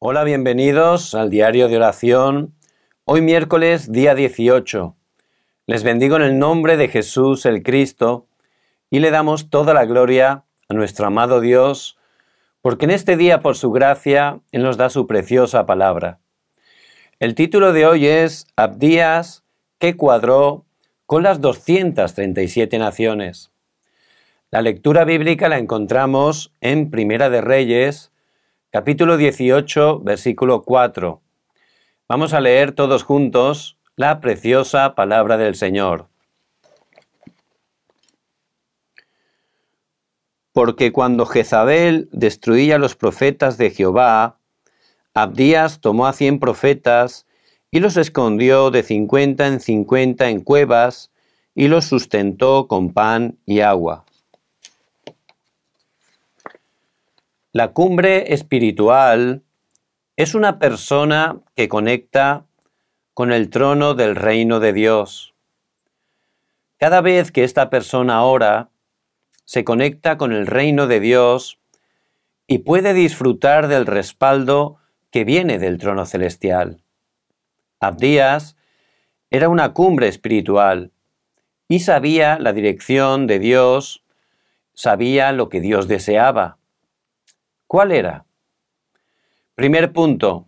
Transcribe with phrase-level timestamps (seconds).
[0.00, 2.54] Hola, bienvenidos al diario de oración.
[3.04, 4.94] Hoy miércoles, día 18.
[5.66, 8.28] Les bendigo en el nombre de Jesús el Cristo
[8.90, 11.98] y le damos toda la gloria a nuestro amado Dios,
[12.60, 16.20] porque en este día, por su gracia, Él nos da su preciosa palabra.
[17.18, 19.42] El título de hoy es Abdías
[19.80, 20.64] que cuadró
[21.06, 23.50] con las 237 naciones.
[24.52, 28.12] La lectura bíblica la encontramos en Primera de Reyes,
[28.70, 31.22] capítulo 18, versículo 4.
[32.06, 36.08] Vamos a leer todos juntos la preciosa palabra del Señor.
[40.52, 44.38] Porque cuando Jezabel destruía los profetas de Jehová,
[45.14, 47.26] Abdías tomó a cien profetas
[47.70, 51.10] y los escondió de cincuenta en cincuenta en cuevas
[51.54, 54.04] y los sustentó con pan y agua.
[57.52, 59.42] La cumbre espiritual
[60.16, 62.44] es una persona que conecta
[63.14, 65.34] con el trono del reino de Dios.
[66.76, 68.68] Cada vez que esta persona ora,
[69.46, 71.58] se conecta con el reino de Dios
[72.46, 74.76] y puede disfrutar del respaldo
[75.10, 76.82] que viene del trono celestial.
[77.80, 78.56] Abdías
[79.30, 80.92] era una cumbre espiritual
[81.66, 84.04] y sabía la dirección de Dios,
[84.74, 86.57] sabía lo que Dios deseaba.
[87.68, 88.24] ¿Cuál era?
[89.54, 90.46] Primer punto,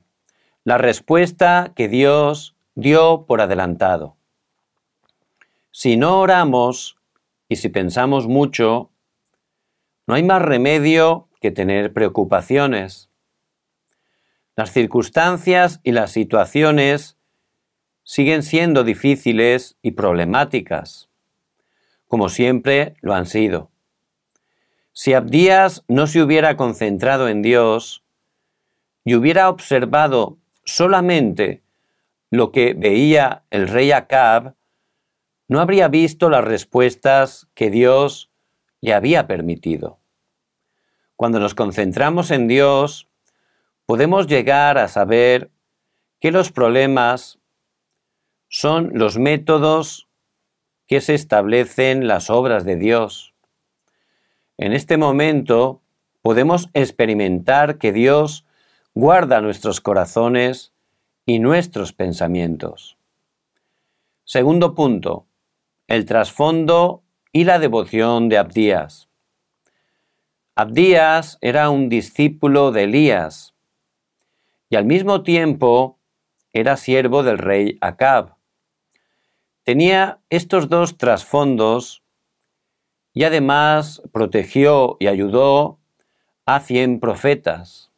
[0.64, 4.16] la respuesta que Dios dio por adelantado.
[5.70, 6.96] Si no oramos
[7.46, 8.90] y si pensamos mucho,
[10.06, 13.10] no hay más remedio que tener preocupaciones.
[14.56, 17.18] Las circunstancias y las situaciones
[18.02, 21.10] siguen siendo difíciles y problemáticas,
[22.08, 23.69] como siempre lo han sido.
[25.02, 28.04] Si Abdías no se hubiera concentrado en Dios
[29.02, 31.62] y hubiera observado solamente
[32.28, 34.56] lo que veía el rey Acab,
[35.48, 38.30] no habría visto las respuestas que Dios
[38.83, 40.00] le había permitido.
[41.16, 43.08] Cuando nos concentramos en Dios,
[43.86, 45.50] podemos llegar a saber
[46.20, 47.39] que los problemas
[48.48, 50.08] son los métodos
[50.86, 53.30] que se establecen las obras de Dios.
[54.60, 55.80] En este momento
[56.20, 58.44] podemos experimentar que Dios
[58.94, 60.74] guarda nuestros corazones
[61.24, 62.98] y nuestros pensamientos.
[64.24, 65.24] Segundo punto,
[65.86, 69.08] el trasfondo y la devoción de Abdías.
[70.54, 73.54] Abdías era un discípulo de Elías
[74.68, 75.98] y al mismo tiempo
[76.52, 78.34] era siervo del rey Acab.
[79.62, 82.02] Tenía estos dos trasfondos
[83.12, 85.78] y además protegió y ayudó
[86.46, 87.90] a cien profetas.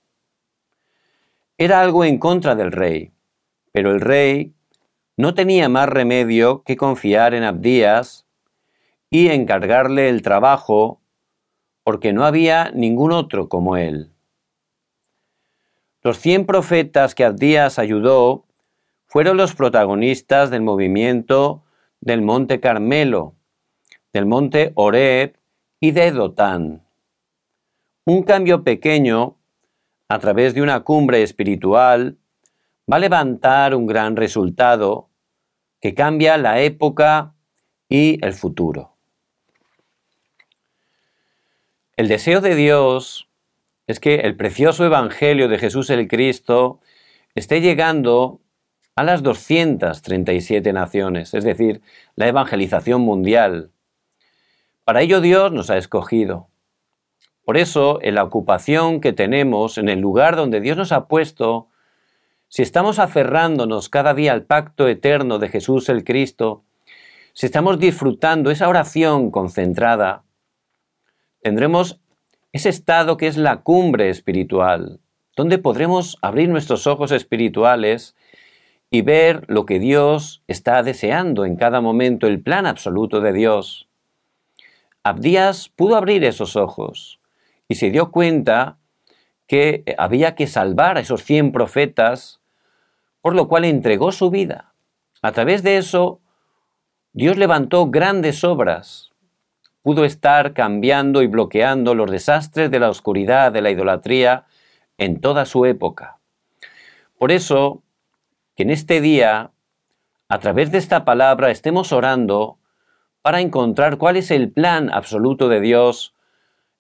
[1.58, 3.12] Era algo en contra del rey,
[3.72, 4.52] pero el rey
[5.16, 8.26] no tenía más remedio que confiar en Abdías
[9.10, 11.00] y encargarle el trabajo
[11.84, 14.10] porque no había ningún otro como él.
[16.02, 18.44] Los cien profetas que Abdías ayudó
[19.06, 21.62] fueron los protagonistas del movimiento
[22.00, 23.34] del Monte Carmelo,
[24.12, 25.36] del monte Oreb
[25.80, 26.82] y de Dotán.
[28.04, 29.38] Un cambio pequeño
[30.08, 32.18] a través de una cumbre espiritual
[32.90, 35.08] va a levantar un gran resultado
[35.80, 37.34] que cambia la época
[37.88, 38.96] y el futuro.
[41.96, 43.28] El deseo de Dios
[43.86, 46.80] es que el precioso Evangelio de Jesús el Cristo
[47.34, 48.40] esté llegando
[48.94, 51.80] a las 237 naciones, es decir,
[52.14, 53.70] la evangelización mundial,
[54.84, 56.48] para ello Dios nos ha escogido.
[57.44, 61.69] Por eso, en la ocupación que tenemos, en el lugar donde Dios nos ha puesto,
[62.48, 66.65] si estamos aferrándonos cada día al pacto eterno de Jesús el Cristo,
[67.32, 70.25] si estamos disfrutando esa oración concentrada,
[71.41, 72.00] tendremos
[72.53, 75.00] ese estado que es la cumbre espiritual,
[75.34, 78.15] donde podremos abrir nuestros ojos espirituales
[78.91, 83.89] y ver lo que Dios está deseando en cada momento, el plan absoluto de Dios.
[85.04, 87.21] Abdías pudo abrir esos ojos
[87.69, 88.78] y se dio cuenta
[89.47, 92.41] que había que salvar a esos cien profetas,
[93.21, 94.72] por lo cual entregó su vida.
[95.21, 96.21] A través de eso,
[97.13, 99.10] Dios levantó grandes obras.
[99.83, 104.47] Pudo estar cambiando y bloqueando los desastres de la oscuridad, de la idolatría,
[104.99, 106.19] en toda su época.
[107.19, 107.83] Por eso,
[108.54, 109.51] que en este día,
[110.28, 112.59] a través de esta palabra, estemos orando
[113.22, 116.15] para encontrar cuál es el plan absoluto de Dios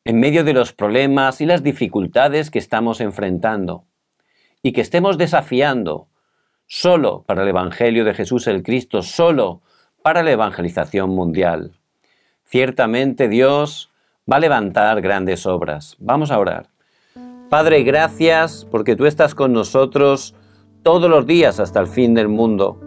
[0.04, 3.84] en medio de los problemas y las dificultades que estamos enfrentando.
[4.64, 6.06] y que estemos desafiando
[6.68, 9.60] solo para el Evangelio de Jesús el Cristo, solo
[10.02, 11.72] para la evangelización mundial.
[12.44, 13.90] Ciertamente Dios
[14.30, 15.96] va a levantar grandes obras.
[15.98, 16.68] Vamos a orar.
[17.50, 20.34] Padre, gracias porque tú estás con nosotros
[20.82, 22.80] todos los días hasta el fin del mundo.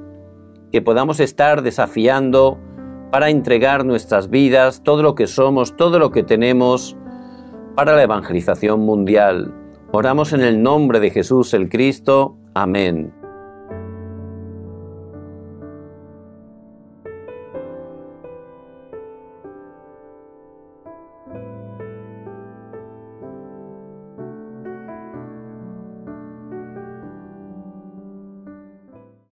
[0.72, 2.58] Que podamos estar desafiando
[3.16, 6.98] para entregar nuestras vidas, todo lo que somos, todo lo que tenemos,
[7.74, 9.54] para la evangelización mundial.
[9.94, 12.36] Oramos en el nombre de Jesús el Cristo.
[12.54, 13.14] Amén.